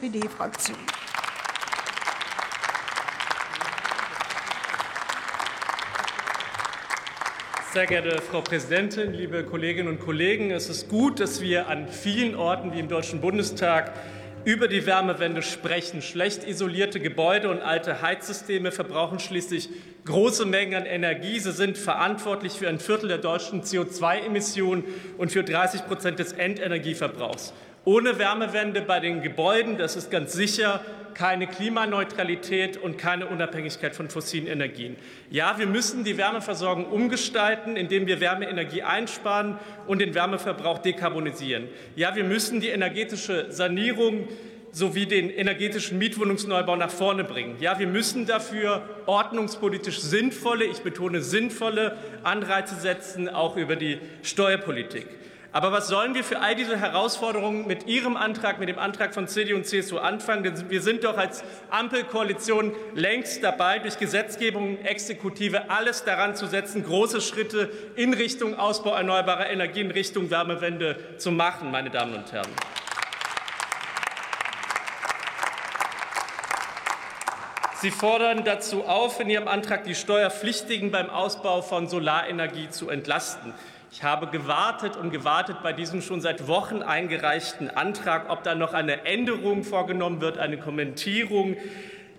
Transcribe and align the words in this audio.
SPD-Fraktion. 0.00 0.76
Sehr 7.74 7.86
geehrte 7.86 8.22
Frau 8.22 8.40
Präsidentin, 8.40 9.12
liebe 9.12 9.44
Kolleginnen 9.44 9.88
und 9.88 10.00
Kollegen! 10.00 10.50
Es 10.50 10.70
ist 10.70 10.88
gut, 10.88 11.20
dass 11.20 11.42
wir 11.42 11.68
an 11.68 11.88
vielen 11.88 12.34
Orten 12.34 12.72
wie 12.72 12.80
im 12.80 12.88
Deutschen 12.88 13.20
Bundestag 13.20 13.92
über 14.46 14.68
die 14.68 14.86
Wärmewende 14.86 15.42
sprechen. 15.42 16.00
Schlecht 16.00 16.44
isolierte 16.44 16.98
Gebäude 16.98 17.50
und 17.50 17.60
alte 17.60 18.00
Heizsysteme 18.00 18.72
verbrauchen 18.72 19.18
schließlich 19.18 19.68
große 20.06 20.46
Mengen 20.46 20.76
an 20.76 20.86
Energie. 20.86 21.38
Sie 21.38 21.52
sind 21.52 21.76
verantwortlich 21.76 22.54
für 22.54 22.70
ein 22.70 22.80
Viertel 22.80 23.08
der 23.08 23.18
deutschen 23.18 23.62
CO2-Emissionen 23.62 24.84
und 25.18 25.30
für 25.30 25.44
30 25.44 25.86
Prozent 25.86 26.18
des 26.18 26.32
Endenergieverbrauchs. 26.32 27.52
Ohne 27.84 28.18
Wärmewende 28.18 28.82
bei 28.82 29.00
den 29.00 29.22
Gebäuden, 29.22 29.78
das 29.78 29.96
ist 29.96 30.10
ganz 30.10 30.34
sicher, 30.34 30.80
keine 31.14 31.46
Klimaneutralität 31.46 32.76
und 32.76 32.98
keine 32.98 33.26
Unabhängigkeit 33.26 33.96
von 33.96 34.10
fossilen 34.10 34.46
Energien. 34.46 34.96
Ja, 35.30 35.58
wir 35.58 35.66
müssen 35.66 36.04
die 36.04 36.18
Wärmeversorgung 36.18 36.86
umgestalten, 36.86 37.76
indem 37.76 38.06
wir 38.06 38.20
Wärmeenergie 38.20 38.82
einsparen 38.82 39.58
und 39.86 40.00
den 40.00 40.14
Wärmeverbrauch 40.14 40.78
dekarbonisieren. 40.78 41.68
Ja, 41.96 42.14
wir 42.14 42.24
müssen 42.24 42.60
die 42.60 42.68
energetische 42.68 43.50
Sanierung 43.50 44.28
sowie 44.72 45.06
den 45.06 45.30
energetischen 45.30 45.98
Mietwohnungsneubau 45.98 46.76
nach 46.76 46.90
vorne 46.90 47.24
bringen. 47.24 47.56
Ja, 47.60 47.78
wir 47.78 47.88
müssen 47.88 48.26
dafür 48.26 48.82
ordnungspolitisch 49.06 50.00
sinnvolle, 50.00 50.64
ich 50.64 50.80
betone 50.80 51.22
sinnvolle 51.22 51.96
Anreize 52.22 52.76
setzen, 52.76 53.28
auch 53.28 53.56
über 53.56 53.76
die 53.76 53.98
Steuerpolitik. 54.22 55.06
Aber 55.52 55.72
was 55.72 55.88
sollen 55.88 56.14
wir 56.14 56.22
für 56.22 56.40
all 56.40 56.54
diese 56.54 56.78
Herausforderungen 56.78 57.66
mit 57.66 57.88
Ihrem 57.88 58.16
Antrag, 58.16 58.60
mit 58.60 58.68
dem 58.68 58.78
Antrag 58.78 59.14
von 59.14 59.26
CDU 59.26 59.56
und 59.56 59.66
CSU 59.66 59.98
anfangen? 59.98 60.44
Denn 60.44 60.70
wir 60.70 60.80
sind 60.80 61.02
doch 61.02 61.18
als 61.18 61.42
Ampelkoalition 61.70 62.72
längst 62.94 63.42
dabei, 63.42 63.80
durch 63.80 63.98
Gesetzgebung 63.98 64.76
und 64.76 64.84
Exekutive 64.84 65.68
alles 65.68 66.04
daran 66.04 66.36
zu 66.36 66.46
setzen, 66.46 66.84
große 66.84 67.20
Schritte 67.20 67.68
in 67.96 68.14
Richtung 68.14 68.56
Ausbau 68.56 68.94
erneuerbarer 68.94 69.50
Energien, 69.50 69.86
in 69.86 69.92
Richtung 69.92 70.30
Wärmewende 70.30 71.16
zu 71.18 71.32
machen, 71.32 71.72
meine 71.72 71.90
Damen 71.90 72.14
und 72.14 72.30
Herren. 72.30 72.50
Sie 77.80 77.90
fordern 77.90 78.44
dazu 78.44 78.84
auf, 78.84 79.18
in 79.20 79.30
Ihrem 79.30 79.48
Antrag 79.48 79.82
die 79.84 79.94
Steuerpflichtigen 79.96 80.92
beim 80.92 81.10
Ausbau 81.10 81.62
von 81.62 81.88
Solarenergie 81.88 82.68
zu 82.68 82.88
entlasten. 82.88 83.54
Ich 83.92 84.04
habe 84.04 84.28
gewartet 84.28 84.96
und 84.96 85.10
gewartet 85.10 85.64
bei 85.64 85.72
diesem 85.72 86.00
schon 86.00 86.20
seit 86.20 86.46
Wochen 86.46 86.80
eingereichten 86.82 87.68
Antrag, 87.70 88.30
ob 88.30 88.44
da 88.44 88.54
noch 88.54 88.72
eine 88.72 89.04
Änderung 89.04 89.64
vorgenommen 89.64 90.20
wird, 90.20 90.38
eine 90.38 90.58
Kommentierung. 90.58 91.56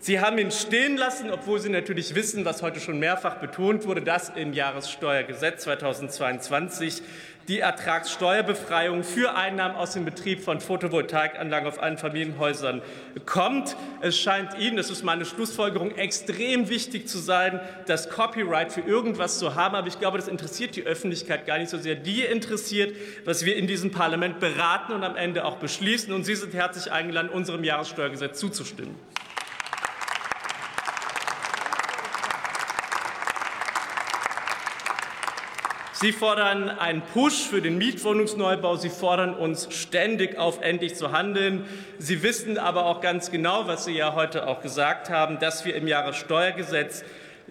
Sie 0.00 0.20
haben 0.20 0.38
ihn 0.38 0.52
stehen 0.52 0.96
lassen, 0.96 1.30
obwohl 1.30 1.58
Sie 1.58 1.70
natürlich 1.70 2.14
wissen, 2.14 2.44
was 2.44 2.62
heute 2.62 2.78
schon 2.78 3.00
mehrfach 3.00 3.36
betont 3.36 3.84
wurde, 3.84 4.00
dass 4.00 4.28
im 4.28 4.52
Jahressteuergesetz 4.52 5.64
2022 5.64 7.02
die 7.48 7.58
Ertragssteuerbefreiung 7.60 9.02
für 9.02 9.34
Einnahmen 9.34 9.74
aus 9.74 9.94
dem 9.94 10.04
Betrieb 10.04 10.44
von 10.44 10.60
Photovoltaikanlagen 10.60 11.66
auf 11.66 11.80
Einfamilienhäusern 11.80 12.80
kommt. 13.24 13.74
Es 14.00 14.16
scheint 14.18 14.56
Ihnen, 14.58 14.76
das 14.76 14.90
ist 14.90 15.02
meine 15.02 15.24
Schlussfolgerung, 15.24 15.90
extrem 15.96 16.68
wichtig 16.68 17.08
zu 17.08 17.18
sein, 17.18 17.58
das 17.86 18.08
Copyright 18.10 18.70
für 18.70 18.82
irgendwas 18.82 19.38
zu 19.38 19.56
haben. 19.56 19.74
Aber 19.74 19.88
ich 19.88 19.98
glaube, 19.98 20.18
das 20.18 20.28
interessiert 20.28 20.76
die 20.76 20.84
Öffentlichkeit 20.84 21.44
gar 21.46 21.58
nicht 21.58 21.70
so 21.70 21.78
sehr. 21.78 21.96
Die 21.96 22.20
interessiert, 22.20 22.94
was 23.24 23.44
wir 23.44 23.56
in 23.56 23.66
diesem 23.66 23.90
Parlament 23.90 24.38
beraten 24.38 24.92
und 24.92 25.02
am 25.02 25.16
Ende 25.16 25.44
auch 25.44 25.56
beschließen. 25.56 26.12
Und 26.12 26.24
Sie 26.24 26.36
sind 26.36 26.54
herzlich 26.54 26.92
eingeladen, 26.92 27.30
unserem 27.30 27.64
Jahressteuergesetz 27.64 28.38
zuzustimmen. 28.38 28.94
Sie 36.00 36.12
fordern 36.12 36.70
einen 36.70 37.02
Push 37.02 37.48
für 37.48 37.60
den 37.60 37.76
Mietwohnungsneubau. 37.76 38.76
Sie 38.76 38.88
fordern 38.88 39.34
uns 39.34 39.66
ständig 39.74 40.38
auf, 40.38 40.62
endlich 40.62 40.94
zu 40.94 41.10
handeln. 41.10 41.66
Sie 41.98 42.22
wissen 42.22 42.56
aber 42.56 42.86
auch 42.86 43.00
ganz 43.00 43.32
genau, 43.32 43.66
was 43.66 43.84
Sie 43.84 43.96
ja 43.96 44.14
heute 44.14 44.46
auch 44.46 44.62
gesagt 44.62 45.10
haben, 45.10 45.40
dass 45.40 45.64
wir 45.64 45.74
im 45.74 45.88
Jahressteuergesetz 45.88 47.02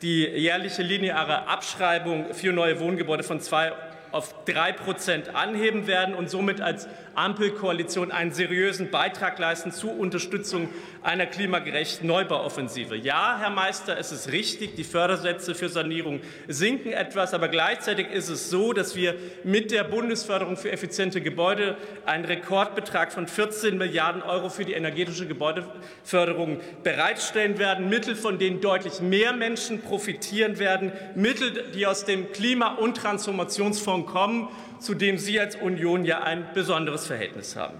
die 0.00 0.26
jährliche 0.26 0.82
lineare 0.82 1.46
Abschreibung 1.46 2.34
für 2.34 2.52
neue 2.52 2.80
Wohngebäude 2.80 3.22
von 3.22 3.40
zwei 3.40 3.74
auf 4.12 4.44
drei 4.44 4.72
Prozent 4.72 5.34
anheben 5.34 5.86
werden 5.86 6.14
und 6.14 6.30
somit 6.30 6.60
als 6.60 6.86
Ampelkoalition 7.14 8.10
einen 8.10 8.32
seriösen 8.32 8.90
Beitrag 8.90 9.38
leisten 9.38 9.72
zur 9.72 9.98
Unterstützung 9.98 10.68
einer 11.02 11.26
klimagerechten 11.26 12.06
Neubauoffensive. 12.06 12.96
Ja, 12.96 13.38
Herr 13.38 13.50
Meister, 13.50 13.98
es 13.98 14.12
ist 14.12 14.32
richtig, 14.32 14.76
die 14.76 14.84
Fördersätze 14.84 15.54
für 15.54 15.68
Sanierung 15.68 16.20
sinken 16.48 16.92
etwas, 16.92 17.34
aber 17.34 17.48
gleichzeitig 17.48 18.10
ist 18.10 18.28
es 18.28 18.50
so, 18.50 18.72
dass 18.72 18.96
wir 18.96 19.14
mit 19.44 19.70
der 19.70 19.84
Bundesförderung 19.84 20.56
für 20.56 20.70
effiziente 20.70 21.20
Gebäude 21.20 21.76
einen 22.06 22.24
Rekordbetrag 22.24 23.12
von 23.12 23.26
14 23.26 23.76
Milliarden 23.76 24.22
Euro 24.22 24.48
für 24.48 24.64
die 24.64 24.72
energetische 24.72 25.26
Gebäudeförderung 25.26 26.60
bereitstellen 26.82 27.58
werden, 27.58 27.88
Mittel, 27.88 28.16
von 28.16 28.38
denen 28.38 28.60
deutlich 28.60 29.00
mehr 29.00 29.32
Menschen 29.32 29.82
profitieren 29.82 30.58
werden, 30.58 30.92
Mittel, 31.14 31.64
die 31.74 31.86
aus 31.86 32.04
dem 32.04 32.32
Klima- 32.32 32.74
und 32.76 32.96
Transformationsfonds 32.96 34.01
Union 34.02 34.06
kommen, 34.06 34.48
zu 34.80 34.94
dem 34.94 35.18
Sie 35.18 35.38
als 35.38 35.56
Union 35.56 36.04
ja 36.04 36.22
ein 36.22 36.46
besonderes 36.54 37.06
Verhältnis 37.06 37.56
haben. 37.56 37.78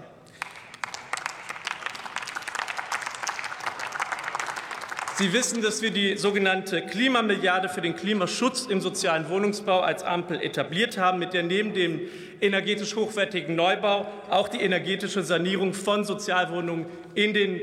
Sie 5.15 5.31
wissen, 5.31 5.61
dass 5.61 5.83
wir 5.83 5.91
die 5.91 6.17
sogenannte 6.17 6.81
Klimamilliarde 6.81 7.69
für 7.69 7.81
den 7.81 7.95
Klimaschutz 7.95 8.65
im 8.65 8.81
sozialen 8.81 9.29
Wohnungsbau 9.29 9.81
als 9.81 10.01
Ampel 10.01 10.41
etabliert 10.41 10.97
haben, 10.97 11.19
mit 11.19 11.33
der 11.33 11.43
neben 11.43 11.73
dem 11.73 12.01
energetisch 12.41 12.95
hochwertigen 12.95 13.55
Neubau 13.55 14.07
auch 14.31 14.47
die 14.47 14.59
energetische 14.59 15.21
Sanierung 15.21 15.75
von 15.75 16.03
Sozialwohnungen 16.03 16.87
in 17.13 17.33
den 17.35 17.61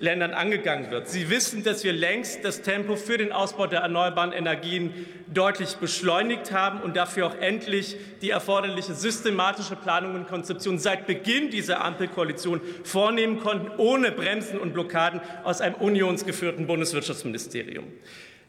Ländern 0.00 0.32
angegangen 0.32 0.90
wird. 0.90 1.08
Sie 1.08 1.30
wissen, 1.30 1.62
dass 1.62 1.84
wir 1.84 1.92
längst 1.92 2.44
das 2.44 2.62
Tempo 2.62 2.96
für 2.96 3.18
den 3.18 3.32
Ausbau 3.32 3.66
der 3.66 3.80
erneuerbaren 3.80 4.32
Energien 4.32 5.06
deutlich 5.32 5.76
beschleunigt 5.76 6.52
haben 6.52 6.80
und 6.80 6.96
dafür 6.96 7.26
auch 7.26 7.38
endlich 7.38 7.96
die 8.22 8.30
erforderliche 8.30 8.94
systematische 8.94 9.76
Planung 9.76 10.14
und 10.14 10.26
Konzeption 10.26 10.78
seit 10.78 11.06
Beginn 11.06 11.50
dieser 11.50 11.84
Ampelkoalition 11.84 12.60
vornehmen 12.82 13.40
konnten, 13.40 13.70
ohne 13.76 14.10
Bremsen 14.10 14.58
und 14.58 14.72
Blockaden 14.72 15.20
aus 15.44 15.60
einem 15.60 15.76
unionsgeführten 15.76 16.66
Bundeswirtschaftsministerium. 16.66 17.84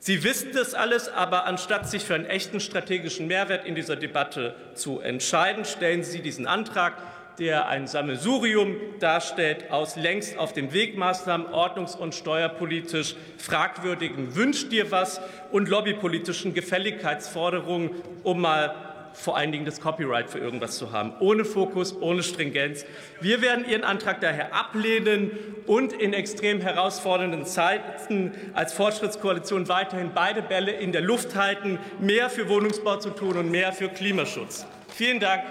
Sie 0.03 0.23
wissen 0.23 0.49
das 0.53 0.73
alles, 0.73 1.09
aber 1.09 1.45
anstatt 1.45 1.87
sich 1.87 2.03
für 2.03 2.15
einen 2.15 2.25
echten 2.25 2.59
strategischen 2.59 3.27
Mehrwert 3.27 3.67
in 3.67 3.75
dieser 3.75 3.95
Debatte 3.95 4.55
zu 4.73 4.99
entscheiden, 4.99 5.63
stellen 5.63 6.03
Sie 6.03 6.21
diesen 6.21 6.47
Antrag 6.47 6.97
der 7.39 7.67
ein 7.67 7.87
Sammelsurium 7.87 8.75
darstellt 8.99 9.71
aus 9.71 9.95
längst 9.95 10.37
auf 10.37 10.53
dem 10.53 10.73
Weg 10.73 10.97
Maßnahmen 10.97 11.47
ordnungs- 11.47 11.97
und 11.97 12.13
steuerpolitisch 12.15 13.15
fragwürdigen 13.37 14.35
Wünsch 14.35 14.69
dir 14.69 14.91
was 14.91 15.21
und 15.51 15.69
lobbypolitischen 15.69 16.53
Gefälligkeitsforderungen, 16.53 17.91
um 18.23 18.41
mal 18.41 18.75
vor 19.13 19.37
allen 19.37 19.51
Dingen 19.51 19.65
das 19.65 19.81
Copyright 19.81 20.29
für 20.29 20.39
irgendwas 20.39 20.77
zu 20.77 20.91
haben, 20.91 21.13
ohne 21.19 21.45
Fokus, 21.45 21.95
ohne 21.99 22.23
Stringenz. 22.23 22.85
Wir 23.19 23.41
werden 23.41 23.67
Ihren 23.67 23.83
Antrag 23.83 24.21
daher 24.21 24.55
ablehnen 24.55 25.31
und 25.67 25.93
in 25.93 26.13
extrem 26.13 26.61
herausfordernden 26.61 27.45
Zeiten 27.45 28.31
als 28.53 28.73
Fortschrittskoalition 28.73 29.67
weiterhin 29.67 30.11
beide 30.13 30.41
Bälle 30.41 30.71
in 30.71 30.91
der 30.91 31.01
Luft 31.01 31.35
halten, 31.35 31.79
mehr 31.99 32.29
für 32.29 32.49
Wohnungsbau 32.49 32.97
zu 32.97 33.09
tun 33.11 33.37
und 33.37 33.51
mehr 33.51 33.73
für 33.73 33.89
Klimaschutz. 33.89 34.65
Vielen 34.89 35.19
Dank. 35.19 35.43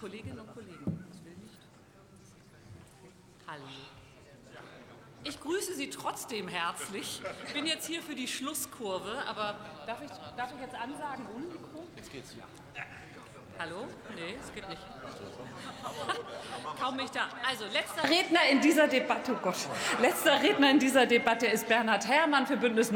Kolleginnen 0.00 0.40
und 0.40 0.54
Kollegen, 0.54 1.04
Hallo. 3.46 3.62
Ich 5.22 5.38
grüße 5.40 5.74
Sie 5.74 5.90
trotzdem 5.90 6.48
herzlich. 6.48 7.20
Ich 7.46 7.52
bin 7.52 7.66
jetzt 7.66 7.86
hier 7.86 8.02
für 8.02 8.14
die 8.14 8.26
Schlusskurve, 8.26 9.22
aber 9.28 9.56
darf 9.86 10.00
ich, 10.02 10.10
darf 10.36 10.50
ich 10.54 10.60
jetzt 10.62 10.74
ansagen 10.74 11.26
ohne 11.34 11.44
Mikro? 11.46 11.86
Jetzt 11.96 12.12
geht's. 12.12 12.34
Ja. 12.36 12.44
Hallo? 13.58 13.86
Nee, 14.14 14.36
es 14.42 14.54
geht 14.54 14.66
nicht. 14.70 14.80
Kaum 16.80 16.96
mich 16.96 17.10
da. 17.10 17.28
Also, 17.46 17.66
letzter 17.66 18.08
Redner 18.08 18.40
in 18.50 18.62
dieser 18.62 18.88
Debatte, 18.88 19.34
oh 19.34 19.38
Gott, 19.42 19.56
letzter 20.00 20.42
Redner 20.42 20.70
in 20.70 20.78
dieser 20.78 21.04
Debatte 21.04 21.46
ist 21.46 21.68
Bernhard 21.68 22.08
Herrmann 22.08 22.46
für 22.46 22.56
Bündnis 22.56 22.88